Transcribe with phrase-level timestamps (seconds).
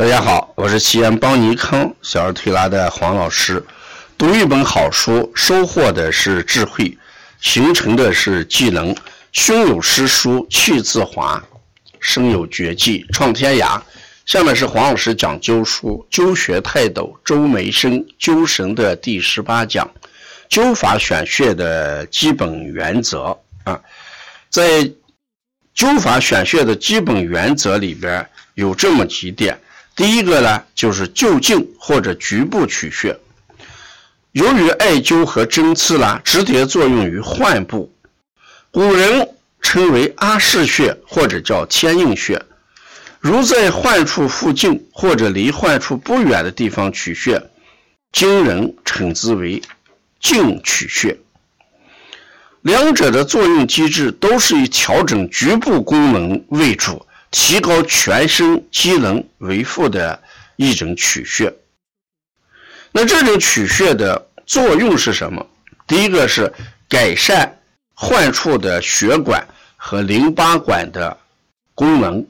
[0.00, 3.62] 大家好，我是西安邦尼康小儿推拿的黄老师。
[4.16, 6.96] 读一本好书，收获的是智慧，
[7.42, 8.96] 形成的是技能。
[9.32, 11.44] 胸有诗书气自华，
[12.00, 13.78] 身有绝技创天涯。
[14.24, 19.86] 下面是黄老师讲灸书《灸学泰斗周梅生灸神》的第十八讲，
[20.48, 23.78] 灸法选穴的基本原则啊，
[24.48, 24.90] 在
[25.76, 29.60] 灸法选穴的基本原则里边有这么几点。
[30.00, 33.14] 第一个呢，就是就近或者局部取穴。
[34.32, 37.92] 由于艾灸和针刺啦，直接作用于患部。
[38.70, 39.28] 古人
[39.60, 42.42] 称为阿是穴或者叫天应穴，
[43.20, 47.50] 如在患处附近或者离患处不远的地方取穴，
[48.10, 49.60] 今人称之为
[50.18, 51.18] 近取穴。
[52.62, 60.22] 两者的作用机制都是以调整局部功能为主，提高全身机能为辅的
[60.56, 61.52] 一种取穴。
[62.92, 65.46] 那这种取穴的作用是什么？
[65.86, 66.52] 第一个是
[66.88, 67.56] 改善。
[68.02, 69.46] 患处的血管
[69.76, 71.14] 和淋巴管的
[71.74, 72.26] 功能，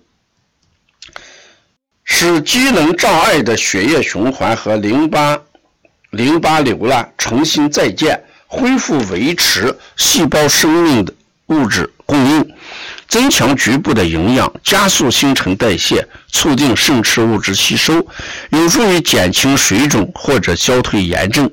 [2.02, 5.40] 使机能障碍的血液循环和淋巴
[6.10, 11.14] 淋巴瘤了重新再建，恢复维持细胞生命的
[11.50, 12.54] 物质供应，
[13.06, 18.06] 增强局部的营养，加速新陈代谢，促进肾气物质吸收，
[18.48, 21.50] 有助于减轻水肿或者消退炎症。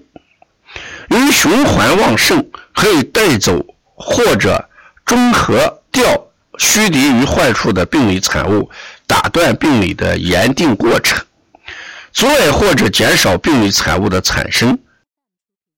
[1.09, 3.63] 由于循环旺盛，可以带走。
[3.99, 4.69] 或者
[5.03, 6.27] 中和掉
[6.59, 8.69] 虚敌于患处的病理产物，
[9.07, 11.25] 打断病理的炎定过程，
[12.13, 14.77] 阻碍或者减少病理产物的产生，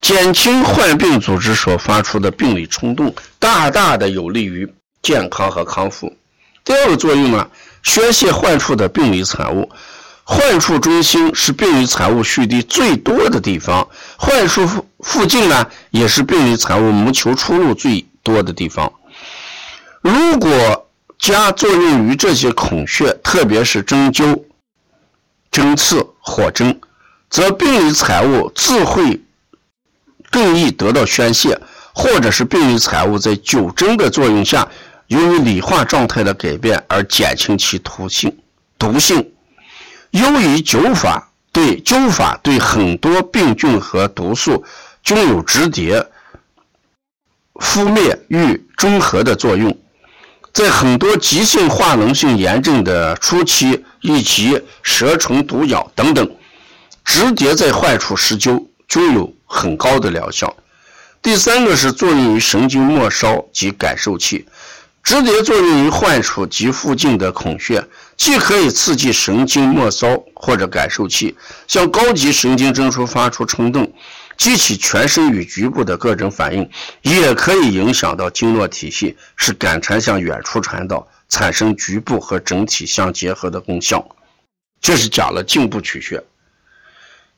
[0.02, 6.16] 减轻患病组织所发出的病理冲动，大大的有利于健康和康复。
[6.64, 7.50] 第二个作用呢，
[7.84, 9.70] 宣泄患处的病理产物。
[10.24, 18.06] 患处中心是病理产物蓄积最多的地方，患处附附近呢，也是病理产物谋求出路最。
[18.22, 18.92] 多的地方，
[20.02, 24.40] 如果加作用于这些孔穴，特别是针灸、
[25.50, 26.80] 针刺、火针，
[27.30, 29.20] 则病理产物自会
[30.30, 31.60] 更易得到宣泄，
[31.94, 34.68] 或者是病理产物在酒精的作用下，
[35.08, 38.36] 由于理化状态的改变而减轻其毒性。
[38.78, 39.32] 毒性，
[40.12, 44.64] 由于灸法对灸法对很多病菌和毒素
[45.04, 46.06] 均有直接。
[47.62, 49.78] 敷灭与中和的作用，
[50.54, 56.26] 在很多急性化脓性炎症的初期，以及蛇虫毒咬等等，
[57.04, 60.56] 直接在患处施灸均有很高的疗效。
[61.22, 64.46] 第三个是作用于神经末梢及感受器，
[65.04, 67.84] 直接作用于患处及附近的孔穴，
[68.16, 71.36] 既可以刺激神经末梢或者感受器，
[71.68, 73.92] 向高级神经中枢发出冲动。
[74.38, 76.70] 激起全身与局部的各种反应，
[77.02, 84.16] 也可以影响到经络体系，使感传向远处传导，产生局部和整体相结合的功效。
[84.80, 86.24] 这是讲了颈部取穴。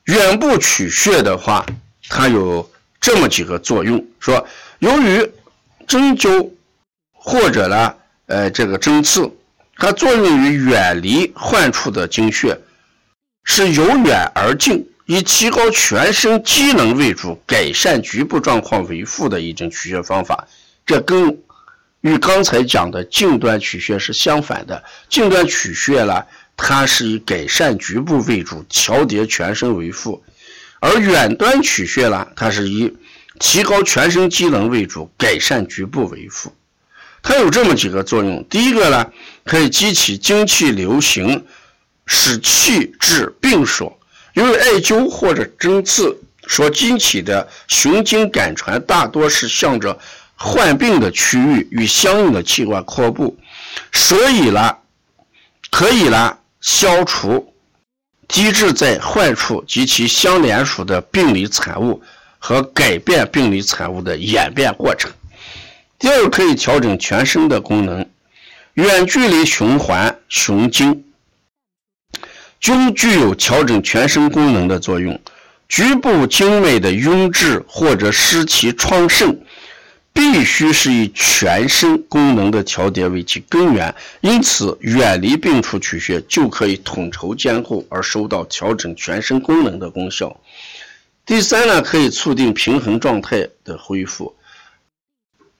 [0.04, 1.66] 远部取穴的话，
[2.08, 2.70] 它有
[3.00, 4.46] 这么几个作用：说
[4.80, 5.30] 由于
[5.86, 6.50] 针灸
[7.12, 7.94] 或者呢，
[8.26, 9.30] 呃，这个针刺，
[9.76, 12.58] 它作用于远离患处的经穴，
[13.44, 14.88] 是由远而近。
[15.04, 20.46] 以提高全身机能为主，改善局部状况为辅的一种取穴方法。
[20.86, 21.36] 这跟
[22.02, 24.82] 与刚才讲的近端取穴是相反的。
[25.08, 26.24] 近端取穴呢，
[26.56, 30.22] 它是以改善局部为主，调节全身为辅；
[30.84, 32.92] 而远端取穴呢，它是以
[33.38, 36.52] 提高全身机能为主，改善局部为辅。
[37.22, 39.12] 它有这么几个作用：第一个呢，
[39.44, 41.46] 可以激起精气流行，
[42.04, 43.96] 使气滞病所。
[44.34, 49.96] 由于艾灸或者针刺所激起的循经感传，大多是向着
[50.34, 53.38] 患病的区域与相应的器官扩布，
[53.92, 54.78] 所以呢，
[55.70, 57.51] 可以呢消除
[58.32, 62.02] 机制在坏处及其相连属的病理产物
[62.38, 65.12] 和改变病理产物的演变过程。
[65.98, 68.08] 第二，可以调整全身的功能，
[68.72, 71.04] 远距离循环循经。
[72.58, 75.20] 均具有调整全身功能的作用。
[75.68, 79.38] 局部经脉的壅滞或者失其创盛，
[80.12, 83.94] 必须是以全身功能的调节为其根源。
[84.20, 90.40] 因此，远离病处取穴，就可以统筹监护而收到调整全身功能的功效。
[91.24, 94.34] 第三呢，可以促进平衡状态的恢复。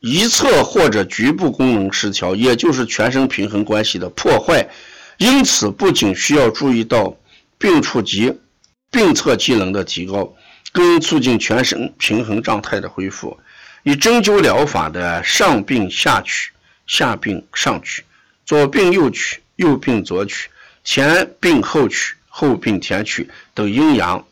[0.00, 4.68] 一侧或者局部功能失调，也就是全身平衡关系的破坏。
[5.18, 7.16] 因此，不仅需要注意到
[7.56, 8.34] 病处及
[8.90, 10.34] 病侧机能的提高，
[10.72, 13.38] 更促进全身平衡状态的恢复。
[13.82, 16.50] 以针灸疗法的上病下取、
[16.86, 18.04] 下病上取、
[18.46, 20.48] 左病右取、右病左取、
[20.84, 24.24] 前病后取、后病前取等阴阳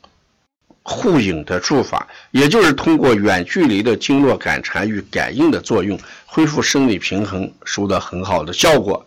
[0.83, 9.07] 互引的术法，也就是通过远距离的经络感缠与感应的作用，恢复生理平衡，收到很好的效果。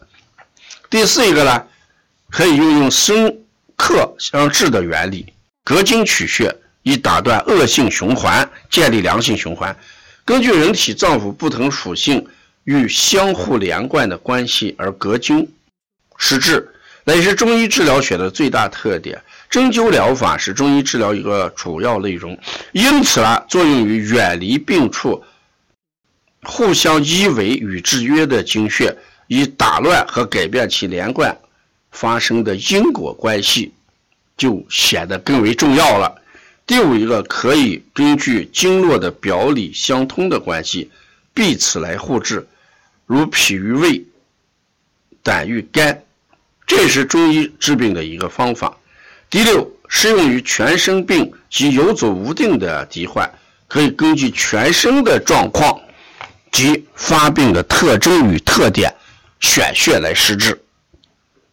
[0.89, 1.65] 第四一个呢，
[2.29, 3.37] 可以运用生
[3.75, 9.75] 克相制的原理，隔经取穴，以打断恶性循环，建立良性循环。
[10.25, 12.25] 根据人体脏腑不同属性
[12.63, 15.51] 与相互连贯的关系而隔经
[16.17, 16.73] 施治，
[17.03, 19.21] 乃是中医治疗学的最大特点。
[19.49, 22.39] 针灸疗法是中医治疗一个主要内容，
[22.71, 25.23] 因此啊，作用于远离病处、
[26.43, 28.95] 互相依偎与制约的经穴，
[29.27, 31.37] 以打乱和改变其连贯
[31.91, 33.73] 发生的因果关系，
[34.37, 36.22] 就显得更为重要了。
[36.65, 40.89] 第五一个可以根据经络的表里相通的关系，
[41.33, 42.47] 彼此来互治，
[43.05, 44.05] 如脾与胃、
[45.21, 46.03] 胆与肝，
[46.65, 48.77] 这是中医治病的一个方法。
[49.29, 53.29] 第六，适用于全身病及游走无定的疾患，
[53.67, 55.77] 可以根据全身的状况
[56.51, 58.93] 及发病的特征与特点，
[59.41, 60.57] 选穴来施治。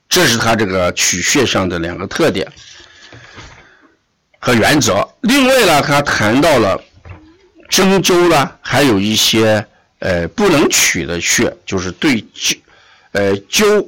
[0.09, 2.53] 这是它这个取穴上的两个特点
[4.41, 5.07] 和原则。
[5.21, 6.83] 另外呢，他谈到了
[7.69, 9.65] 针灸呢，还有一些
[10.01, 12.59] 呃不能取的穴，就是对灸
[13.13, 13.87] 呃灸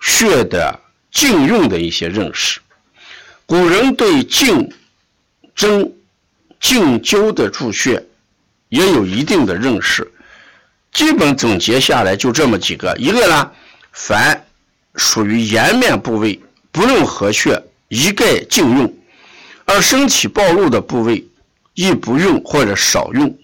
[0.00, 0.78] 穴的
[1.10, 2.60] 禁用的一些认识。
[3.46, 4.70] 古人对静
[5.54, 5.92] 针、
[6.60, 8.04] 静灸的注穴
[8.68, 10.10] 也有一定的认识，
[10.92, 13.50] 基本总结下来就这么几个：一个呢，
[13.92, 14.44] 凡
[14.96, 16.40] 属于颜面部位，
[16.72, 18.88] 不论何穴，一概禁用；
[19.64, 21.26] 而身体暴露的部位，
[21.74, 23.36] 亦不用或者少用。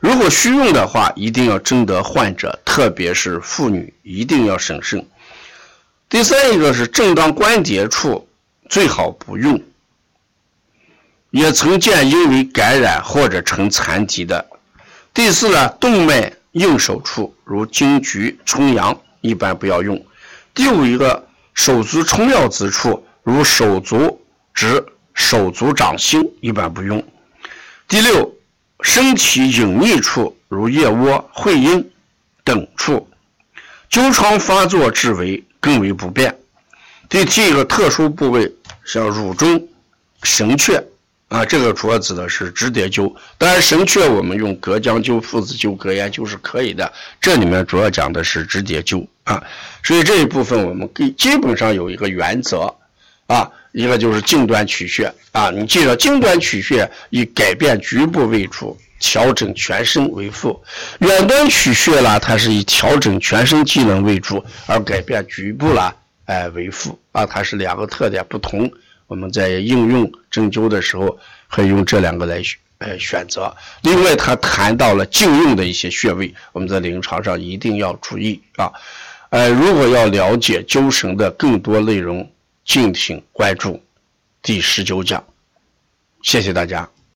[0.00, 5.06] 如果需用的话，一定要征得患者，特别是妇女，一定要审慎。
[6.08, 8.28] 第三一个是正当关节处。
[8.68, 9.62] 最好不用，
[11.30, 14.46] 也曾见因为感染或者成残疾的。
[15.12, 20.02] 第四呢，动脉应手处，如荆棘、冲阳，一般不要用。
[20.54, 24.18] 第五一个，手足冲要之处，如手足
[24.54, 24.82] 指、
[25.14, 27.02] 手足掌心，一般不用。
[27.88, 28.34] 第六，
[28.82, 31.90] 身体隐秘处，如腋窝、会阴
[32.44, 33.08] 等处，
[33.90, 36.36] 灸疮发作至为更为不便。
[37.08, 38.52] 第七个特殊部位。
[38.84, 39.68] 像乳中
[40.24, 40.82] 神阙
[41.28, 43.14] 啊，这个主要指的是直蝶灸。
[43.38, 46.92] 当然，神阙我们用隔姜灸、附子灸、隔烟灸是可以的。
[47.20, 49.40] 这里面主要讲的是直蝶灸啊，
[49.84, 52.74] 所以这一部分我们给基本上有一个原则
[53.26, 55.50] 啊，一个就是近端取穴啊。
[55.50, 60.60] 你记着，近端取穴以改变局部为主，调整全身为辅；
[61.00, 65.94] 远端取穴呢，它是以调整全身机能为主，而改变局部了。
[66.26, 68.70] 哎，为辅啊，它是两个特点不同。
[69.06, 71.18] 我们在应用针灸的时候，
[71.50, 73.54] 可以用这两个来选，哎选择。
[73.82, 78.70] 另外，他谈到了禁用的一些穴位，我们在临床上一定要注意啊。
[79.30, 82.30] 呃，如果要了解灸神的更多内容，
[82.64, 83.82] 敬请关注
[84.42, 85.22] 第十九讲。
[86.22, 86.88] 谢谢大家。